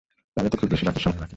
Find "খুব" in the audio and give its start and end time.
0.57-0.69